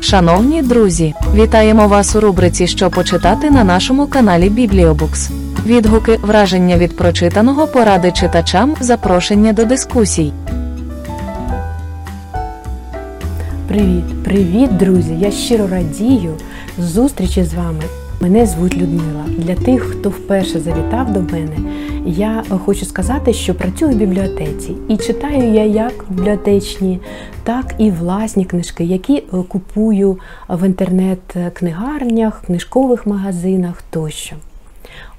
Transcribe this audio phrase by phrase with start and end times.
[0.00, 5.30] Шановні друзі, вітаємо вас у рубриці Що почитати на нашому каналі Бібліобукс.
[5.66, 10.32] Відгуки, враження від прочитаного, поради читачам, запрошення до дискусій.
[13.68, 15.16] Привіт, привіт, друзі!
[15.20, 16.34] Я щиро радію
[16.78, 17.82] зустрічі з вами.
[18.24, 19.24] Мене звуть Людмила.
[19.38, 21.56] Для тих, хто вперше завітав до мене,
[22.06, 27.00] я хочу сказати, що працюю в бібліотеці і читаю я як бібліотечні,
[27.42, 30.18] так і власні книжки, які е, купую
[30.48, 34.36] в інтернет-книгарнях, книжкових магазинах тощо.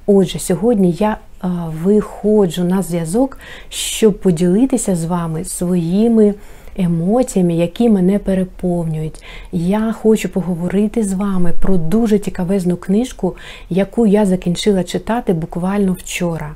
[0.06, 1.48] Отже, сьогодні я е,
[1.84, 3.38] виходжу на зв'язок,
[3.70, 6.34] щоб поділитися з вами своїми
[6.78, 9.24] емоціями, які мене переповнюють.
[9.52, 13.36] Я хочу поговорити з вами про дуже цікавезну книжку,
[13.70, 16.56] яку я закінчила читати буквально вчора.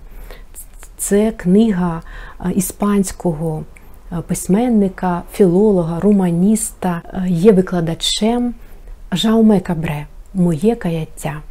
[0.97, 2.01] Це книга
[2.45, 3.63] е, іспанського
[4.11, 8.53] е, письменника, філолога, романіста, е, є викладачем
[9.11, 11.41] Жауме Кабре Моє каяття.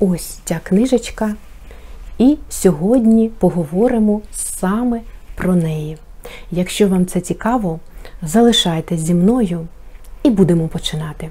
[0.00, 1.34] Ось ця книжечка.
[2.18, 5.00] І сьогодні поговоримо саме
[5.34, 5.98] про неї.
[6.50, 7.80] Якщо вам це цікаво,
[8.22, 9.66] залишайтесь зі мною
[10.22, 11.30] і будемо починати.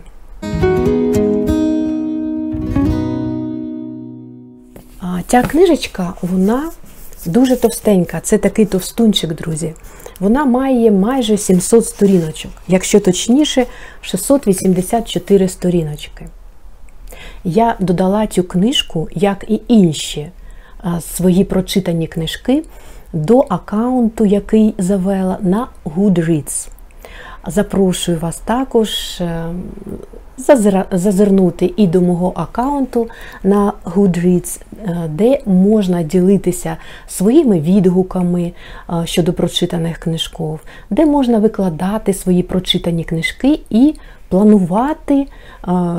[5.27, 6.71] Ця книжечка, вона
[7.25, 8.19] дуже товстенька.
[8.19, 9.73] Це такий товстунчик, друзі.
[10.19, 13.65] Вона має майже 700 сторіночок, якщо точніше,
[14.01, 16.27] 684 сторіночки.
[17.43, 20.31] Я додала цю книжку, як і інші
[21.15, 22.63] свої прочитані книжки,
[23.13, 26.69] до аккаунту, який завела на Goodreads.
[27.47, 29.45] Запрошую вас також е,
[30.91, 33.07] зазирнути і до мого аккаунту
[33.43, 38.51] на Goodreads, е, де можна ділитися своїми відгуками
[38.89, 43.95] е, щодо прочитаних книжков, де можна викладати свої прочитані книжки і
[44.29, 45.27] планувати,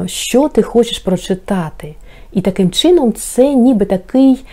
[0.06, 1.94] що ти хочеш прочитати.
[2.32, 4.44] І таким чином це ніби такий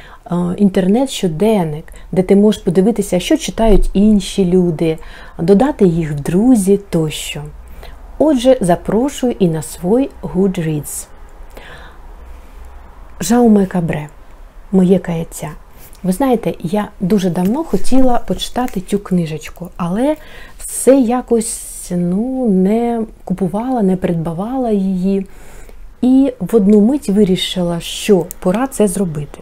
[0.57, 4.97] інтернет-щоденник, де ти можеш подивитися, що читають інші люди,
[5.40, 7.44] додати їх в друзі тощо.
[8.18, 11.07] Отже, запрошую і на свій Goodreads.
[13.22, 14.09] Жауме Кабре,
[14.72, 15.50] моє каяття.
[16.03, 20.16] Ви знаєте, я дуже давно хотіла почитати цю книжечку, але
[20.57, 25.25] все якось ну, не купувала, не придбавала її.
[26.01, 29.40] І в одну мить вирішила, що пора це зробити.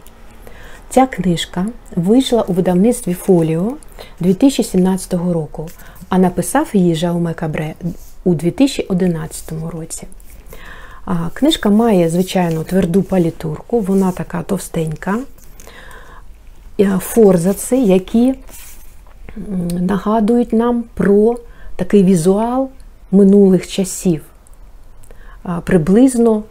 [0.96, 3.72] Ця книжка вийшла у видавництві Фоліо
[4.20, 5.68] 2017 року,
[6.08, 7.74] а написав її Жауме Кабре
[8.24, 10.06] у 2011 році.
[11.32, 15.18] Книжка має, звичайно, тверду палітурку, вона така товстенька.
[16.98, 18.34] Форзаци, які
[19.80, 21.36] нагадують нам про
[21.76, 22.68] такий візуал
[23.10, 24.22] минулих часів.
[25.64, 26.42] Приблизно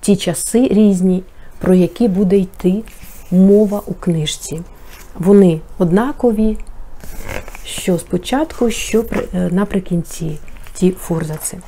[0.00, 1.22] ті часи різні,
[1.58, 2.82] про які буде йти
[3.34, 4.60] мова у книжці.
[5.18, 6.58] Вони однакові,
[7.64, 10.38] що спочатку, що е, наприкінці
[10.74, 11.58] ті форзаци.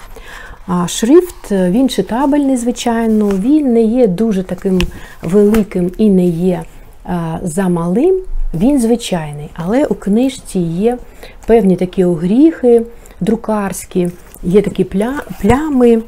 [0.67, 4.81] А шрифт е, він читабельний, звичайно, він не є дуже таким
[5.23, 6.63] великим і не є
[7.07, 8.21] е, замалим,
[8.55, 10.99] він звичайний, але у книжці є
[11.47, 12.83] певні такі огріхи
[13.21, 14.09] друкарські,
[14.43, 16.03] є такі пля- плями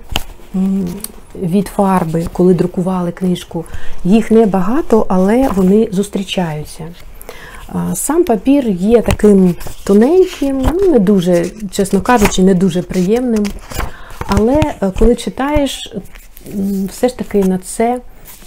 [1.43, 3.65] від фарби, коли друкували книжку.
[4.05, 6.85] Їх небагато, але вони зустрічаються.
[7.95, 9.55] Сам папір є таким
[9.85, 13.47] тоненьким, ну не дуже, чесно кажучи, не дуже приємним.
[14.29, 15.95] Але е, коли читаєш,
[16.89, 18.01] все ж таки на це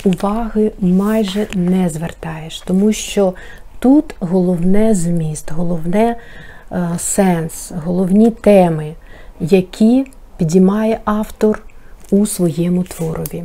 [0.05, 3.33] уваги майже не звертаєш, тому що
[3.79, 6.15] тут головне зміст, головне
[6.71, 8.93] е, сенс, головні теми,
[9.39, 10.05] які
[10.37, 11.63] підіймає автор
[12.11, 13.43] у своєму творові.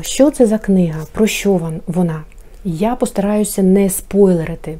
[0.00, 1.00] Що це за книга?
[1.12, 2.22] Про що вона?
[2.64, 4.78] Я постараюся не спойлерити.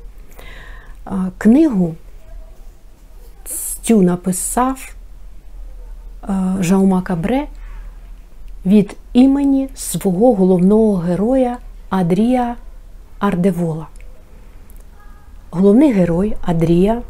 [1.38, 1.94] Книгу
[3.82, 4.94] цю написав
[6.60, 7.46] Жаума Кабре
[8.66, 11.58] від імені свого головного героя
[11.88, 12.56] Адрія
[13.18, 13.86] Ардевола.
[15.50, 17.02] Головний герой Адрія.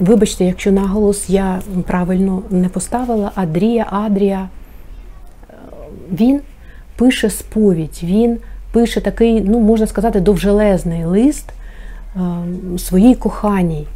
[0.00, 4.48] Вибачте, якщо наголос я правильно не поставила, Адрія, Адрія.
[6.12, 6.40] Він
[6.96, 8.38] пише сповідь, він
[8.72, 12.20] пише такий, ну, можна сказати, довжелезний лист е,
[12.78, 13.86] своїй коханій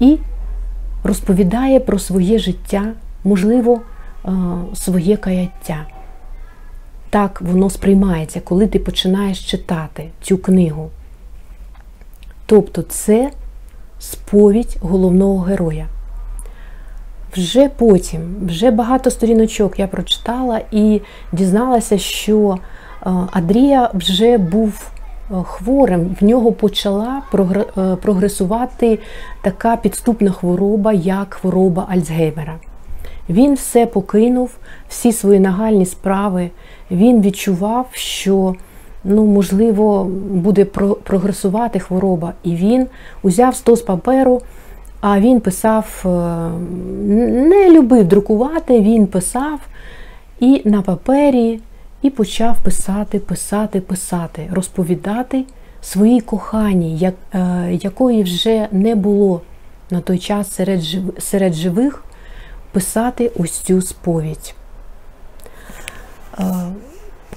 [0.00, 0.18] і
[1.04, 2.84] розповідає про своє життя,
[3.24, 3.80] можливо,
[4.24, 4.30] е,
[4.74, 5.86] своє каяття.
[7.10, 10.90] Так воно сприймається, коли ти починаєш читати цю книгу.
[12.46, 13.30] Тобто це
[14.02, 15.86] сповідь головного героя.
[17.36, 21.00] Вже потім, вже багато сторіночок я прочитала і
[21.32, 22.58] дізналася, що
[23.06, 24.90] е, Адрія вже був
[25.30, 28.98] е, хворим, в нього почала е, прогресувати
[29.42, 32.54] така підступна хвороба, як хвороба Альцгеймера.
[33.28, 34.50] Він все покинув,
[34.88, 36.50] всі свої нагальні справи.
[36.90, 38.54] Він відчував, що
[39.04, 40.64] ну, можливо буде
[41.02, 42.32] прогресувати хвороба.
[42.42, 42.86] І він
[43.22, 44.42] узяв стос паперу,
[45.00, 46.08] а він писав, е,
[47.30, 49.60] не любив друкувати, він писав
[50.40, 51.60] і на папері,
[52.02, 55.44] і почав писати, писати, писати, розповідати
[55.82, 59.40] своїй коханій, як, е, якої вже не було
[59.90, 60.80] на той час серед,
[61.18, 62.04] серед живих,
[62.72, 64.54] писати ось цю сповідь.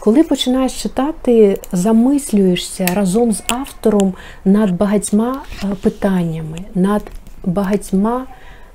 [0.05, 4.13] Коли починаєш читати, замислюєшся разом з автором
[4.45, 7.01] над багатьма е, питаннями, над
[7.43, 8.25] багатьма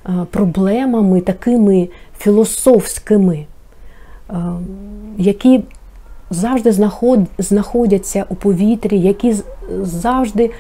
[0.07, 1.89] е, проблемами, такими
[2.19, 3.47] філософськими,
[4.31, 4.35] е,
[5.19, 5.61] які
[6.31, 6.91] завжди
[7.39, 9.35] знаходяться у повітрі, які
[9.83, 10.51] завжди,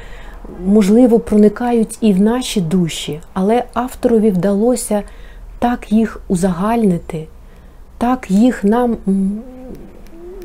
[0.66, 5.02] можливо, проникають і в наші душі, але авторові вдалося
[5.58, 7.26] так їх узагальнити,
[7.98, 8.96] так їх нам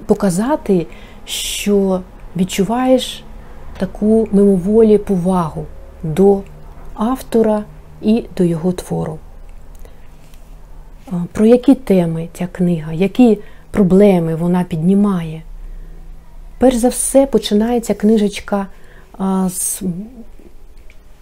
[0.05, 0.87] показати,
[1.25, 2.01] що
[2.37, 3.23] відчуваєш
[3.77, 5.65] таку мимоволі повагу
[6.03, 6.41] до
[6.93, 7.63] автора
[8.01, 9.19] і до його твору.
[11.31, 13.37] Про які теми ця книга, які
[13.71, 15.41] проблеми вона піднімає?
[16.57, 18.67] Перш за все, починається книжечка
[19.49, 19.81] з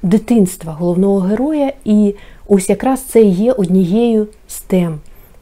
[0.04, 2.16] дитинства головного героя, і
[2.48, 5.00] ось якраз це є однією з тем.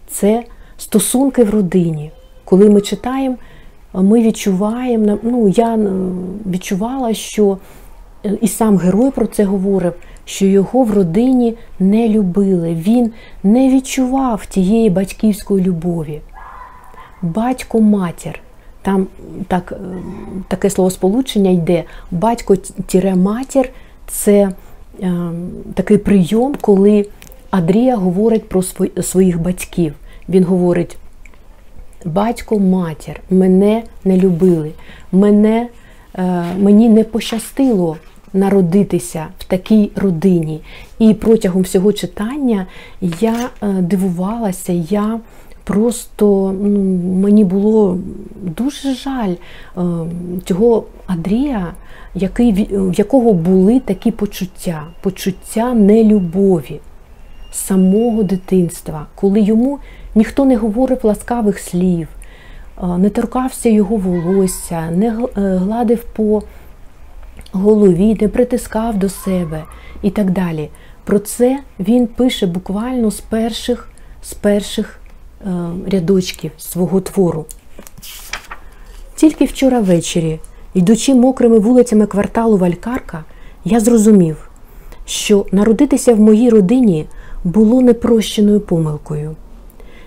[0.08, 0.44] Це
[0.78, 2.12] стосунки в родині.
[2.52, 3.36] Коли ми читаємо,
[3.94, 5.80] ми відчуваємо, ну я е,
[6.46, 7.58] відчувала, що
[8.26, 9.94] е, і сам герой про це говорив,
[10.26, 12.74] що його в родині не любили.
[12.74, 13.12] Він
[13.44, 16.22] не відчував тієї батьківської любові.
[17.22, 18.40] Батько-матір.
[18.82, 19.08] Там
[19.48, 19.76] так, е,
[20.48, 21.84] таке словосполучення йде.
[22.12, 23.70] Батько-матір
[24.08, 24.52] це
[25.02, 25.14] е,
[25.74, 27.06] такий прийом, коли
[27.50, 28.64] Адрія говорить про
[29.02, 29.94] своїх батьків.
[30.30, 30.98] Він говорить:
[32.06, 34.72] батько, матір, мене не любили,
[35.12, 35.68] мене,
[36.16, 37.98] е, мені не пощастило
[38.34, 40.62] народитися в такій родині.
[41.00, 42.66] І протягом всього читання
[43.02, 45.20] я е, дивувалася, я
[45.64, 46.80] просто ну,
[47.22, 47.98] мені було
[48.42, 49.82] дуже жаль е,
[50.46, 51.74] цього Андрія,
[52.16, 56.80] який, в якого були такі почуття, почуття нелюбові
[57.52, 59.80] самого дитинства, коли йому
[60.16, 62.08] ніхто не говорив ласкавих слів,
[62.84, 66.44] е, не торкався його волосся, не е, гладив по
[67.52, 69.64] голові, не притискав до себе
[70.02, 70.70] і так далі.
[71.04, 73.90] Про це він пише буквально з перших,
[74.24, 75.00] з перших
[75.46, 75.50] е,
[75.88, 77.46] рядочків свого твору.
[79.16, 80.40] Тільки вчора ввечері,
[80.74, 83.24] йдучи мокрими вулицями кварталу Валькарка,
[83.66, 84.50] я зрозумів,
[85.06, 87.08] що народитися в моїй родині
[87.44, 89.36] було непрощеною помилкою.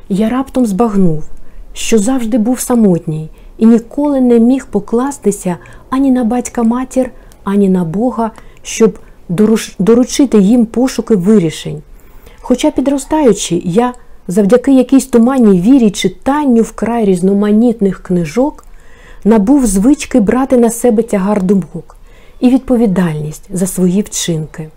[0.09, 1.25] Я раптом збагнув,
[1.73, 5.57] що завжди був самотній і ніколи не міг покластися
[5.91, 7.11] ані на батька матір,
[7.45, 8.31] ані на Бога,
[8.63, 8.99] щоб
[9.79, 11.83] доручити їм пошуки вирішень.
[12.41, 13.93] Хоча підростаючи, я
[14.29, 18.65] завдяки якійсь туманній вірі читанню вкрай різноманітних книжок
[19.25, 21.97] набув звички брати на себе тягар думок
[22.41, 24.63] і відповідальність за свої вчинки.
[24.63, 24.71] Е,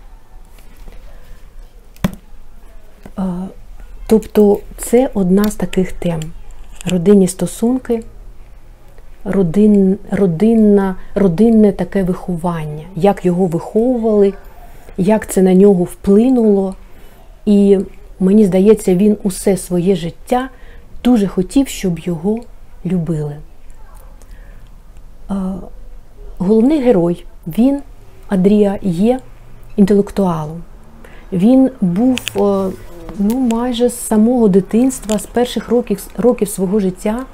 [4.06, 6.20] Тобто це одна з таких тем:
[6.86, 8.02] родинні стосунки,
[9.24, 14.34] родин, родинна, родинне таке виховання, як його виховували,
[14.96, 16.74] як це на нього вплинуло.
[17.46, 17.78] І
[18.20, 20.48] мені здається, він усе своє життя
[21.04, 22.40] дуже хотів, щоб його
[22.86, 23.36] любили.
[26.38, 27.80] Головний герой, він,
[28.28, 29.20] Адрія, є
[29.76, 30.62] інтелектуалом.
[31.32, 32.70] Він був е,
[33.18, 37.24] ну, майже з самого дитинства, з перших років, років свого життя,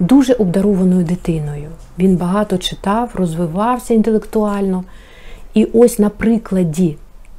[0.00, 1.68] дуже обдарованою дитиною.
[1.98, 4.84] Він багато читав, розвивався інтелектуально.
[5.54, 6.96] І ось на прикладі,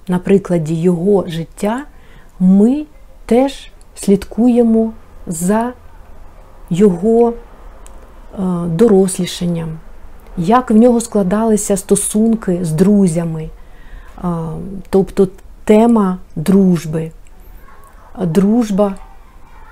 [0.07, 1.85] на прикладі його життя
[2.39, 2.85] ми
[3.25, 4.93] теж слідкуємо
[5.27, 5.73] за
[6.69, 7.33] його е,
[8.67, 9.79] дорослішанням,
[10.37, 13.49] як в нього складалися стосунки з друзями,
[14.17, 14.27] е,
[14.89, 15.27] тобто
[15.63, 17.11] тема дружби,
[18.21, 18.95] дружба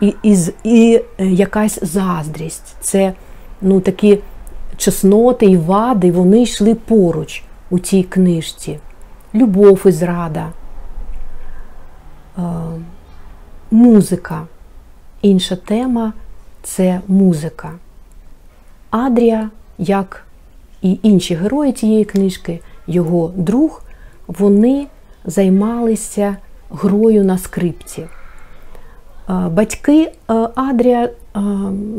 [0.02, 2.76] і, і, і е, якась заздрість.
[2.82, 3.14] Це
[3.62, 4.20] ну, такі
[4.78, 8.80] чесноти і вади, вони йшли поруч у цій книжці.
[9.36, 10.50] Любов і зрада,
[12.38, 12.42] е,
[13.72, 14.48] музика.
[15.22, 16.14] Інша тема
[16.64, 17.72] це музика.
[18.90, 20.26] Адрія, як
[20.82, 23.84] і інші герої цієї книжки, його друг,
[24.28, 24.88] вони
[25.26, 26.38] займалися
[26.70, 28.06] грою на скрипці.
[29.30, 31.40] Е, Батьки е, Адрія, е,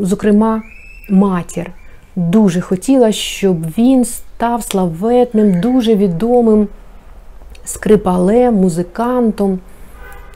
[0.01, 0.63] зокрема
[1.11, 1.71] матір,
[2.17, 6.69] дуже хотіла, щоб він став славетним, дуже відомим
[7.65, 9.59] скрипалем, музикантом,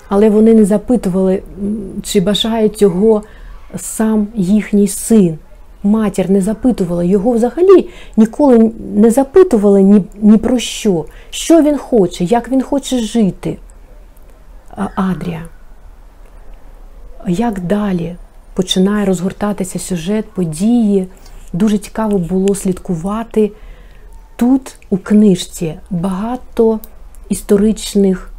[0.09, 1.43] але вони не запитували,
[2.03, 3.23] чи бажає цього
[3.77, 5.39] сам їхній син.
[5.83, 12.25] Матір не запитувала його взагалі ніколи не запитували ні, ні про що, що він хоче,
[12.25, 13.57] як він хоче жити.
[14.95, 15.43] Адрія.
[17.29, 18.17] Як далі
[18.55, 21.07] починає розгортатися сюжет, події.
[21.53, 23.53] Дуже цікаво було слідкувати.
[24.37, 26.81] Тут у книжці багато
[27.29, 28.31] історичних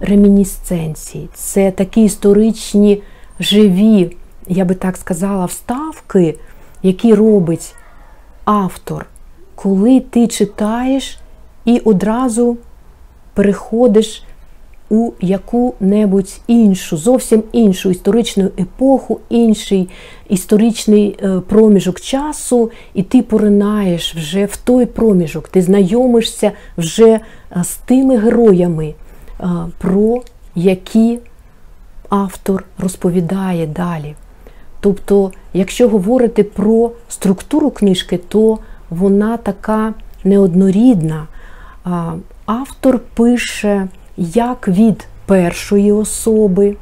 [0.00, 1.28] ремінісценцій.
[1.34, 3.02] Це такі історичні
[3.40, 4.16] живі,
[4.48, 6.38] я би так сказала, вставки,
[6.82, 7.74] які робить
[8.44, 9.06] автор,
[9.54, 11.18] коли ти читаєш
[11.64, 12.56] і одразу
[13.34, 14.24] переходиш
[14.90, 19.88] у яку-небудь іншу, зовсім іншу історичну епоху, інший
[20.28, 27.20] історичний е, проміжок часу, і ти поринаєш вже в той проміжок, ти знайомишся вже е,
[27.64, 28.94] з тими героями,
[29.40, 29.46] е,
[29.78, 30.22] про
[30.54, 31.18] які
[32.08, 34.14] автор розповідає далі.
[34.80, 38.58] Тобто, якщо говорити про структуру книжки, то
[38.90, 41.26] вона така неоднорідна.
[42.46, 46.76] Автор пише як від першої особи,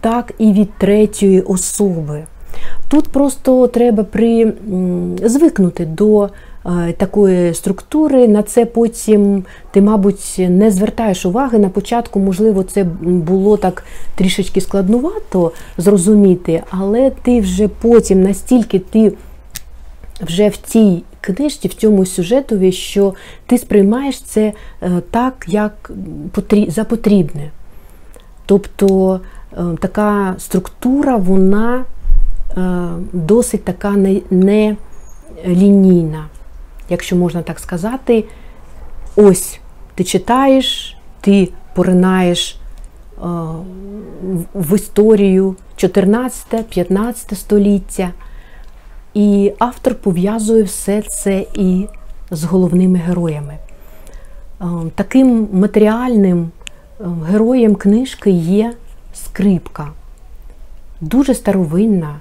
[0.00, 2.24] так і від третьої особи.
[2.88, 4.52] Тут просто треба при,
[5.24, 8.28] звикнути до е, такої структури.
[8.28, 11.58] На це потім ти, мабуть, не звертаєш уваги.
[11.58, 19.12] На початку, можливо, це було так трішечки складнувато зрозуміти, але ти вже потім настільки ти
[20.20, 23.14] вже в цій книжці, в цьому сюжетові, що
[23.46, 24.52] ти сприймаєш це
[24.82, 25.90] е, так, як
[26.68, 27.50] за потрібне.
[28.46, 29.20] Тобто
[29.52, 31.84] е, така структура, вона
[32.56, 33.90] е, досить така
[34.30, 34.76] не,
[36.88, 38.24] якщо можна так сказати.
[39.16, 39.60] Ось
[39.94, 42.58] ти читаєш, ти поринаєш
[44.54, 48.10] в історію 14-15 століття.
[49.14, 51.86] І автор пов'язує все це і
[52.30, 53.54] з головними героями.
[54.60, 54.64] Е,
[54.94, 56.50] Таким матеріальним
[57.00, 58.72] е, героєм книжки є
[59.14, 59.88] скрипка.
[61.00, 62.20] Дуже старовинна,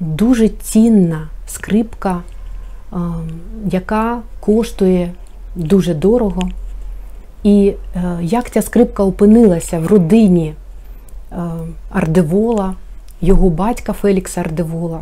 [0.00, 2.22] дуже цінна скрипка,
[2.92, 2.96] е,
[3.70, 5.12] яка коштує
[5.54, 6.48] дуже дорого.
[7.42, 7.72] І
[8.20, 10.54] як ця скрипка опинилася в родині
[11.90, 12.74] Ардевола,
[13.20, 15.00] його батька Фелікса Ардевола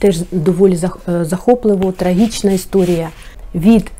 [0.00, 0.78] теж доволі
[1.08, 3.08] е, захопливо, трагічна історія.
[3.54, 3.90] Від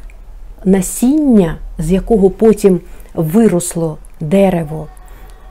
[0.64, 2.80] насіння, з якого потім
[3.14, 4.86] виросло дерево,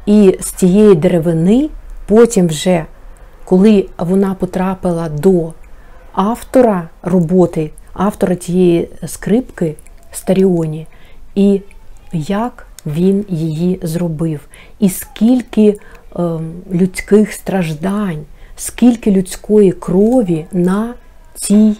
[0.05, 1.69] і з цієї деревини,
[2.07, 2.85] потім вже,
[3.45, 5.53] коли вона потрапила до
[6.13, 9.75] автора роботи, автора цієї скрипки
[10.11, 10.87] Старіоні,
[11.35, 11.61] і
[12.13, 14.39] як він її зробив,
[14.79, 15.79] і скільки
[16.15, 18.25] ем, людських страждань,
[18.59, 20.93] скільки людської крові на
[21.35, 21.77] цій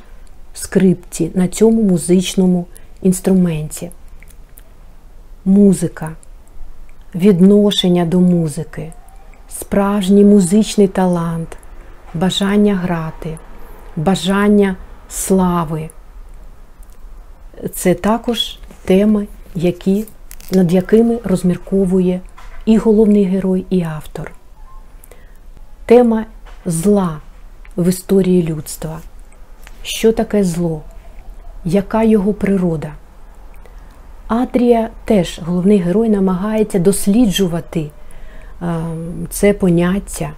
[0.54, 2.66] скрипці, на цьому музичному
[3.02, 3.92] інструменті.
[5.46, 6.12] Музика,
[7.16, 8.94] відношення до музики,
[9.50, 11.58] справжній музичний талант,
[12.14, 13.38] бажання грати,
[13.96, 14.76] бажання
[15.10, 15.90] слави.
[17.74, 20.06] Це також теми, які,
[20.52, 22.22] над якими розмірковує
[22.66, 24.32] і головний герой, і автор.
[25.86, 26.26] Тема
[26.70, 27.18] зла
[27.78, 29.00] в історії людства.
[29.84, 30.82] Що таке зло?
[31.66, 32.92] Яка його природа?
[34.28, 37.90] Адрія теж, головний герой, намагається досліджувати
[39.30, 40.32] це поняття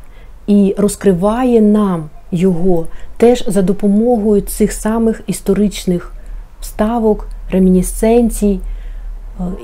[0.47, 6.13] і розкриває нам його теж за допомогою цих самих історичних
[6.61, 8.59] вставок, ремінісценцій,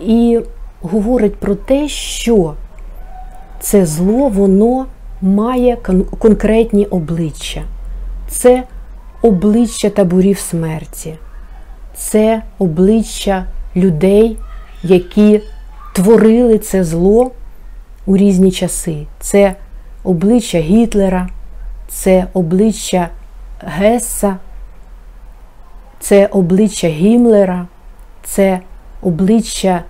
[0.05, 0.39] і
[0.81, 2.53] говорить про те, що
[3.59, 4.85] це зло, воно
[5.21, 7.63] має кон- конкретні обличчя.
[8.29, 8.63] Це
[9.21, 11.13] обличчя таборів смерті,
[11.95, 13.45] це обличчя
[13.75, 14.37] людей,
[14.83, 15.41] які
[15.93, 17.31] творили це зло
[18.05, 19.05] у різні часи.
[19.19, 19.55] Це
[20.03, 21.29] обличчя Гітлера,
[21.87, 23.09] це обличчя
[23.59, 24.37] Гесса,
[25.99, 27.67] це обличчя Гімлера,
[28.23, 28.59] це
[29.01, 29.83] обличчя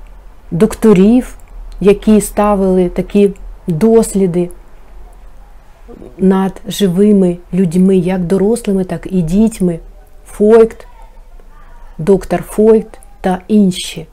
[0.51, 1.37] докторів,
[1.81, 3.31] які ставили такі
[3.67, 4.49] досліди
[6.17, 9.79] над живими людьми, як дорослими, так і дітьми.
[10.27, 10.87] Фойкт,
[11.97, 14.07] доктор Фойкт та інші,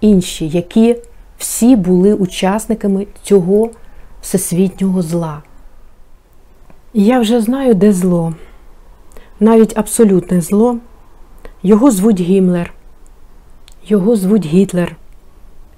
[0.00, 0.96] інші, які
[1.38, 3.70] всі були учасниками цього
[4.22, 5.42] всесвітнього зла.
[6.94, 8.34] Я вже знаю, де зло,
[9.40, 10.78] навіть абсолютне зло.
[11.62, 12.72] Його звуть Гімлер,
[13.86, 14.96] його звуть Гітлер,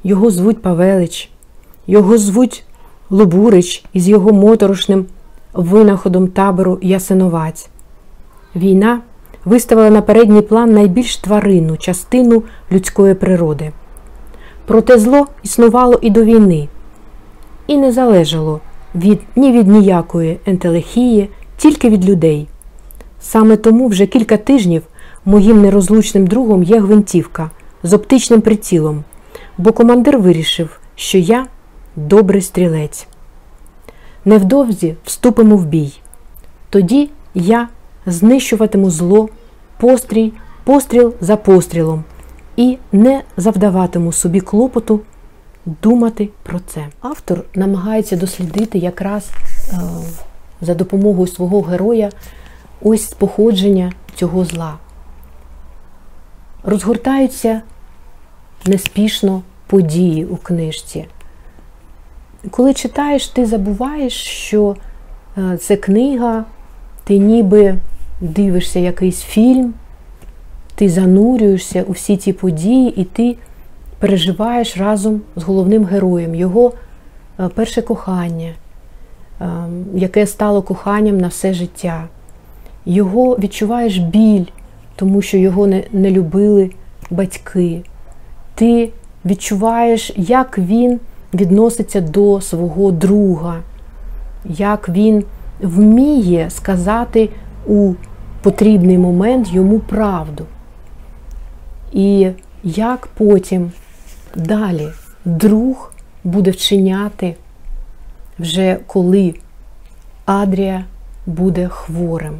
[0.05, 1.31] його звуть Павелич,
[1.87, 2.66] його звуть
[3.11, 5.07] Лубурич із його моторошним
[5.55, 7.69] винаходом табору Ясиноваць.
[8.57, 9.01] Війна
[9.45, 13.73] виставила на передній план найбільш тваринну частину людської природи.
[14.67, 16.69] Проте зло існувало і до війни,
[17.67, 18.61] і не залежало
[18.95, 22.49] від, ні від ніякої ентелехії, тільки від людей.
[23.21, 24.83] Саме тому вже кілька тижнів
[25.25, 27.51] моїм нерозлучним другом є гвинтівка
[27.83, 29.05] з оптичним прицілом,
[29.59, 31.47] бо командир вирішив, що я
[31.97, 33.07] добрий стрілець.
[34.25, 35.93] Невдовзі вступимо в бій.
[36.71, 37.69] Тоді я
[38.07, 39.29] знищуватиму зло,
[39.79, 40.33] пострій,
[40.65, 42.05] постріл за пострілом
[42.57, 45.01] і не завдаватиму собі клопоту
[45.67, 46.87] думати про це.
[47.01, 49.31] Автор намагається дослідити якраз
[49.73, 49.77] е,
[50.61, 52.11] за допомогою свого героя
[52.83, 54.79] ось походження цього зла.
[56.65, 57.63] Розгортаються
[58.67, 61.07] неспішно події у книжці.
[62.51, 64.77] Коли читаєш, ти забуваєш, що
[65.39, 66.45] е, це книга,
[67.05, 67.75] ти ніби
[68.21, 69.75] дивишся якийсь фільм,
[70.75, 73.37] ти занурюєшся у всі ці події, і ти
[73.99, 76.73] переживаєш разом з головним героєм його
[77.41, 78.53] е, перше кохання,
[79.41, 79.47] е,
[79.95, 82.05] яке стало коханням на все життя.
[82.87, 84.45] Його відчуваєш біль,
[84.97, 86.71] тому що його не, не любили
[87.11, 87.83] батьки.
[88.55, 88.91] Ти
[89.25, 91.01] відчуваєш, як він
[91.37, 93.61] відноситься до свого друга,
[94.45, 95.25] як він
[95.61, 97.29] вміє сказати
[97.67, 97.95] у
[98.43, 100.47] потрібний момент йому правду.
[101.93, 102.31] І
[102.65, 103.73] як потім
[104.35, 104.89] далі
[105.25, 105.93] друг
[106.25, 107.37] буде вчиняти,
[108.39, 109.35] вже коли
[110.25, 110.85] Адрія
[111.27, 112.39] буде хворим.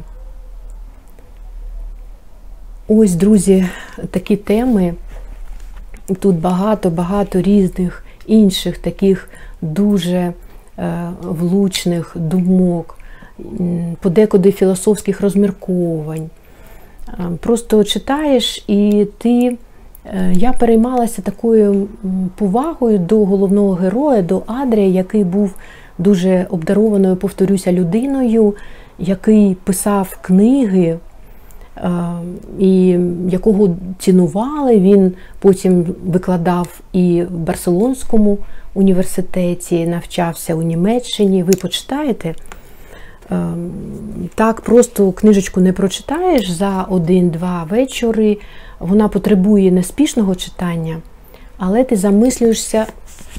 [2.87, 3.67] Ось, друзі,
[4.11, 4.93] такі теми.
[6.19, 9.29] Тут багато-багато різних інших таких
[9.61, 10.33] дуже е,
[11.21, 12.97] влучних думок,
[14.01, 16.29] подекуди філософських розмірковань.
[17.09, 19.57] Е, Просто читаєш, і ти.
[20.05, 21.87] е, Я переймалася такою
[22.35, 25.55] повагою до головного героя, до Адрія, який був
[25.97, 28.55] дуже обдарованою, повторюся, людиною,
[28.99, 30.97] який писав книги,
[32.59, 34.79] і якого цінували.
[34.79, 38.37] Він потім викладав і в Барселонському
[38.73, 41.43] університеті, навчався у Німеччині.
[41.43, 42.35] Ви почитаєте?
[43.31, 43.47] Е,
[44.35, 48.37] Так просто книжечку не прочитаєш за один-два вечори.
[48.79, 50.97] Вона потребує неспішного читання,
[51.57, 52.85] але ти замислюєшся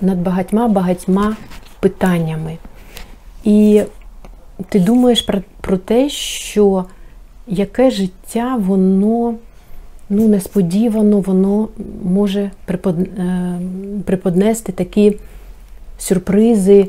[0.00, 1.36] над багатьма-багатьма
[1.80, 2.56] питаннями.
[3.44, 3.82] І
[4.68, 5.26] ти думаєш
[5.60, 6.84] про те, що
[7.48, 9.34] яке життя воно
[10.10, 11.68] ну, несподівано воно
[12.02, 13.58] може припод, е,
[14.04, 15.16] приподнести такі
[15.98, 16.86] сюрпризи,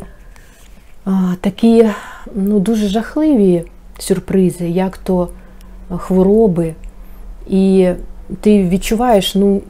[1.05, 1.85] а, такі
[2.35, 3.63] ну, дуже жахливі
[3.99, 5.29] сюрпризи, як то
[5.97, 6.73] хвороби.
[7.49, 7.89] І
[8.41, 9.61] ти відчуваєш, ну,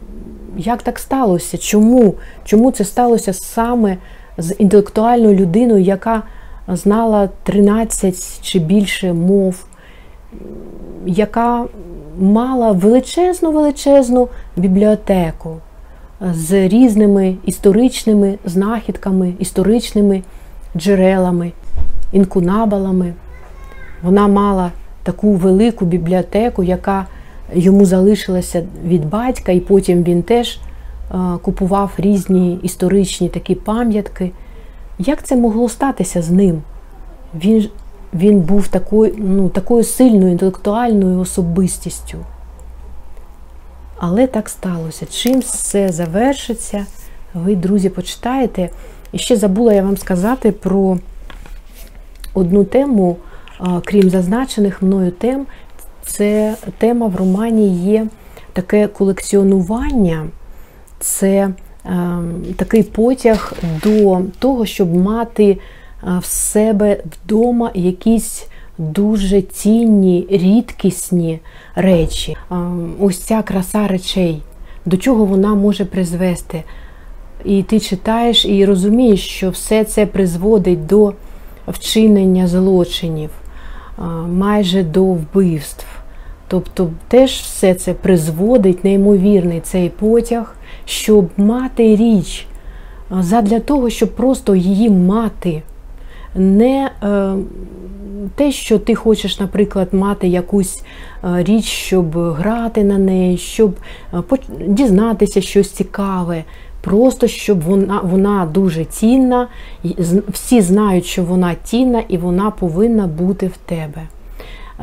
[0.58, 1.58] як так сталося?
[1.58, 2.16] Чому?
[2.44, 3.98] Чому це сталося саме
[4.38, 6.24] з інтелектуальною людиною, яка
[6.68, 9.66] знала 13 чи більше мов,
[11.06, 11.66] яка
[12.20, 15.58] мала величезну величезну бібліотеку
[16.22, 20.24] з різними історичними знахідками, історичними
[20.78, 21.52] джерелами,
[22.12, 23.14] інкунабалами.
[24.04, 24.72] Вона мала
[25.04, 27.06] таку велику бібліотеку, яка
[27.54, 30.60] йому залишилася від батька, і потім він теж
[31.12, 34.32] е, купував різні історичні такі пам'ятки.
[35.00, 36.62] Як це могло статися з ним?
[37.36, 37.70] Він,
[38.14, 42.18] він був такою, ну, такою сильною інтелектуальною особистістю.
[43.98, 45.06] Але так сталося.
[45.06, 46.86] Чим все завершиться,
[47.34, 48.70] ви, друзі, почитаєте.
[49.12, 50.98] І ще забула я вам сказати про
[52.34, 53.18] одну тему,
[53.86, 55.48] крім зазначених мною тем,
[56.02, 58.08] це тема в романі є
[58.54, 60.28] таке колекціонування,
[61.00, 61.54] це е,
[62.56, 65.58] такий потяг до того, щоб мати е,
[66.04, 71.40] в себе вдома якісь дуже цінні, рідкісні
[71.76, 72.38] речі.
[72.52, 72.56] Е,
[73.00, 74.42] Ось ця краса речей.
[74.86, 76.64] до чого вона може призвести.
[77.46, 81.14] І ти читаєш і розумієш, що все це призводить до
[81.68, 83.30] вчинення злочинів,
[84.28, 85.86] майже до вбивств.
[86.48, 92.48] Тобто теж все це призводить неймовірний цей потяг, щоб мати річ,
[93.20, 95.62] задля того, щоб просто її мати.
[96.36, 97.34] Не е,
[98.36, 100.84] те, що ти хочеш, наприклад, мати якусь
[101.24, 103.76] е, річ, щоб грати на неї, щоб
[104.14, 104.38] е,
[104.68, 106.44] дізнатися щось цікаве.
[106.82, 109.48] Просто щоб вона, вона дуже цінна,
[110.30, 114.02] всі знають, що вона цінна і вона повинна бути в тебе.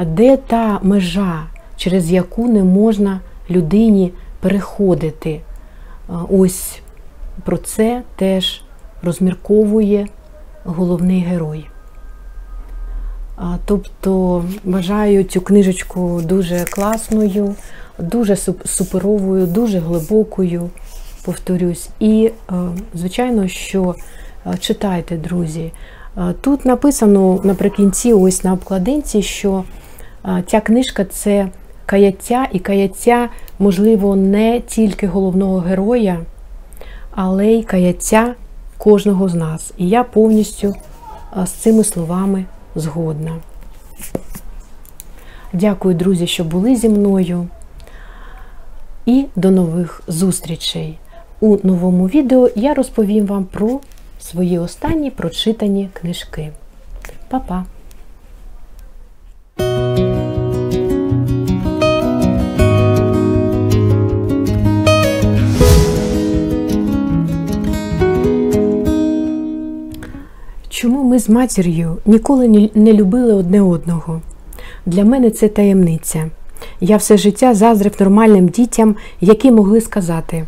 [0.07, 1.43] Де та межа,
[1.77, 5.41] через яку не можна людині переходити?
[6.31, 6.81] Ось
[7.45, 8.63] про це теж
[9.03, 10.07] розмірковує
[10.67, 11.67] головний герой.
[13.65, 17.55] Тобто вважаю цю книжечку дуже класною,
[17.99, 20.71] дуже суперовою, дуже глибокою,
[21.25, 21.89] повторюсь.
[22.01, 22.55] І, е,
[22.95, 23.95] звичайно, що
[24.47, 25.73] е, читайте, друзі.
[26.19, 29.65] Е, Тут написано наприкінці, ось на обкладинці, що
[30.47, 31.49] ця книжка це
[31.87, 36.21] каяття, і каяття, можливо, не тільки головного героя,
[37.11, 38.35] але й каяття
[38.79, 39.73] кожного з нас.
[39.77, 40.75] І я повністю
[41.45, 43.37] з цими словами згодна.
[45.53, 47.49] Дякую, друзі, що були зі мною.
[49.07, 50.99] І до нових зустрічей.
[51.41, 53.81] У новому відео я розповім вам про
[54.21, 56.51] свої останні прочитані книжки.
[57.29, 57.65] Па-па!
[71.17, 74.21] Ми з матір'ю ніколи не любили одне одного?
[74.87, 76.31] Для мене це таємниця.
[76.81, 80.45] Я все життя заздрив нормальним дітям, які могли сказати: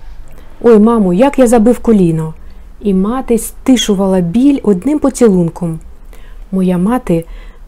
[0.62, 2.34] Ой, мамо, як я забив коліно.
[2.82, 5.78] І мати стишувала біль одним поцілунком.
[6.52, 7.24] Моя мати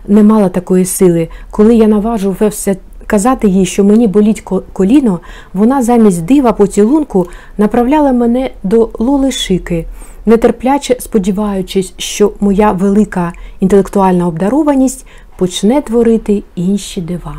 [0.08, 1.28] не мала такої сили.
[1.50, 2.76] Коли я наважувався
[3.10, 4.42] казати їй, що мені боліть
[4.72, 5.20] коліно,
[5.54, 7.26] вона замість дива поцілунку
[7.58, 9.86] направляла мене до Лоли Шики,
[10.26, 15.06] нетерпляче сподіваючись, що моя велика інтелектуальна обдарованість
[15.38, 17.36] почне творити інші дива.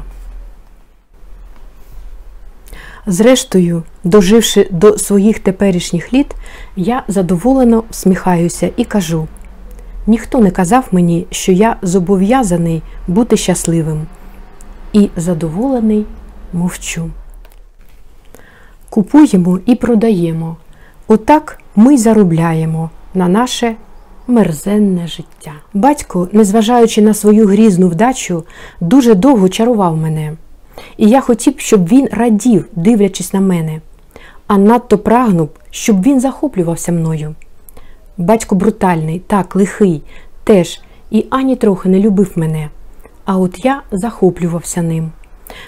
[3.08, 6.36] Зрештою, доживши до своїх теперішніх літ,
[6.76, 9.28] я задоволено всміхаюся і кажу:
[10.08, 14.08] ніхто не казав мені, що я зобов'язаний бути щасливим.
[14.94, 16.06] І задоволений
[16.54, 17.10] мовчу.
[18.90, 20.58] Купуємо і продаємо.
[21.08, 23.76] Отак ми й заробляємо на наше
[24.28, 25.52] мерзенне життя.
[25.74, 28.44] Батько, незважаючи на свою грізну вдачу,
[28.82, 30.34] дуже довго чарував мене.
[30.98, 33.82] І я хотів, щоб він радів, дивлячись на мене,
[34.48, 37.36] а надто прагнув, щоб він захоплювався мною.
[38.18, 40.04] Батько брутальний, так, лихий,
[40.44, 42.70] теж і ані трохи не любив мене.
[43.32, 45.12] А от я захоплювався ним.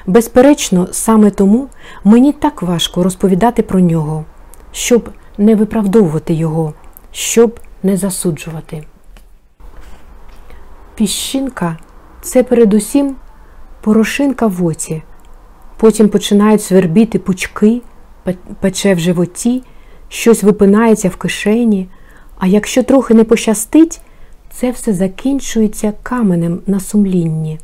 [0.08, 1.68] Безперечно, саме тому
[2.04, 4.26] мені так важко розповідати про нього,
[4.72, 6.74] щоб не виправдовувати його,
[7.12, 8.84] щоб не засуджувати.
[10.96, 11.78] Піщинка
[12.22, 13.16] це передусім
[13.82, 15.04] порошинка в оці.
[15.78, 17.82] Потім починають свербіти пучки,
[18.60, 19.64] пече в животі,
[20.10, 21.90] щось випинається в кишені.
[22.38, 24.02] А якщо трохи не пощастить,
[24.56, 27.60] це все закінчується каменем на сумлінні.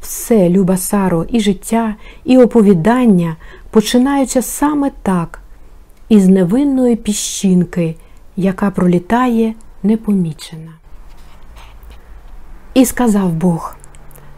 [0.00, 3.36] Все, люба Саро, і життя, і оповідання
[3.70, 5.40] починаються саме так,
[6.08, 7.96] із невинної піщинки,
[8.36, 10.72] яка пролітає непомічена.
[12.74, 13.76] І сказав Бог: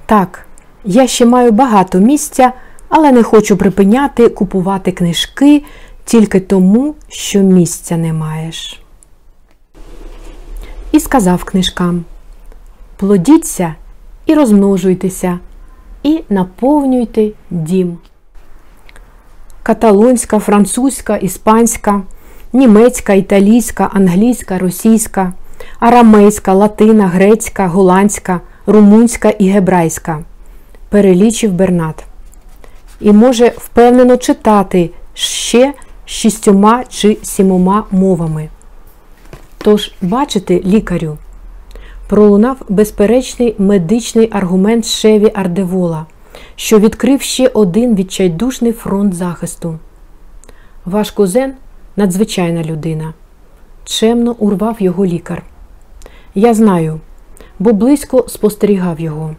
[0.07, 0.47] Так,
[0.85, 2.53] я ще маю багато місця,
[2.89, 5.63] але не хочу припиняти купувати книжки
[6.05, 8.84] тільки тому, що місця не маєш.
[10.95, 12.05] І сказав книжкам:
[12.97, 13.75] Плодіться
[14.27, 15.39] і розмножуйтеся,
[16.03, 17.99] і наповнюйте дім.
[19.63, 22.03] Каталонська, французька, іспанська,
[22.53, 25.33] німецька, італійська, англійська, російська,
[25.81, 30.19] арамейська, латина, грецька, голландська, румунська і гебрайська.
[30.89, 32.05] Перелічив Бернат.
[33.01, 35.73] І може впевнено читати ще
[36.05, 38.49] шістьома чи сімома мовами.
[39.65, 41.19] Тож, бачите, лікарю,
[42.09, 46.07] пролунав безперечний медичний аргумент Шеві Ардевола,
[46.57, 49.79] що відкрив ще один відчайдушний фронт захисту.
[50.85, 51.55] Ваш кузен
[51.97, 53.15] надзвичайна людина.
[53.85, 55.43] Чемно урвав його лікар.
[56.35, 57.01] Я знаю,
[57.59, 59.35] бо близько спостерігав його.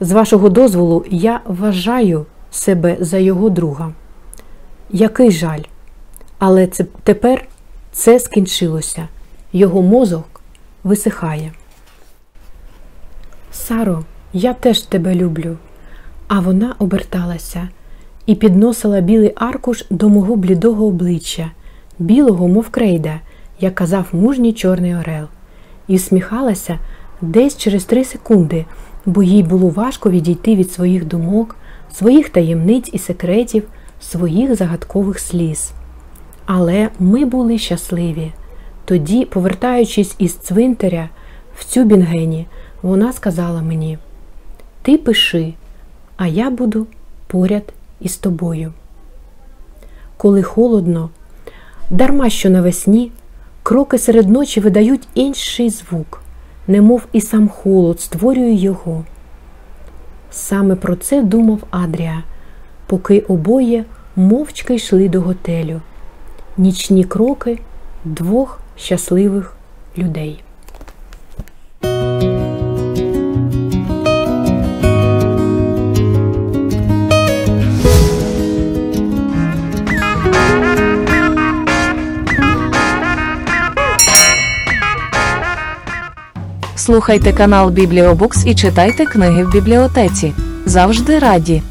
[0.00, 3.92] З вашого дозволу, я вважаю себе за його друга.
[4.90, 5.62] Який жаль.
[6.38, 7.48] Але це, тепер
[7.92, 9.08] це скінчилося.
[9.52, 10.40] Його мозок
[10.84, 11.52] висихає.
[13.52, 15.56] Саро, я теж тебе люблю.
[16.28, 17.68] А вона оберталася
[18.26, 21.50] і підносила білий аркуш до мого блідого обличчя,
[21.98, 23.20] білого, мов крейда,
[23.60, 25.26] як казав мужній чорний орел,
[25.88, 26.78] і всміхалася
[27.20, 28.64] десь через три секунди,
[29.06, 31.56] бо їй було важко відійти від своїх думок,
[31.94, 33.68] своїх таємниць і секретів,
[34.00, 35.72] своїх загадкових сліз.
[36.46, 38.32] Але ми були щасливі.
[38.84, 41.08] Тоді, повертаючись із цвинтаря
[41.56, 42.46] в Цюбінгені,
[42.82, 43.98] вона сказала мені:
[44.82, 45.54] Ти пиши,
[46.16, 46.86] а я буду
[47.26, 48.72] поряд із тобою.
[50.16, 51.10] Коли холодно,
[51.90, 53.12] дарма що навесні,
[53.62, 56.22] кроки серед ночі видають інший звук,
[56.66, 59.04] немов і сам холод створює його.
[60.30, 62.22] Саме про це думав Адріа,
[62.86, 63.84] поки обоє
[64.16, 65.80] мовчки йшли до готелю.
[66.56, 67.58] Нічні кроки
[68.04, 69.54] двох щасливих
[69.98, 70.42] людей.
[86.76, 90.32] Слухайте канал Бібліобукс і читайте книги в бібліотеці.
[90.66, 91.62] Завжди раді!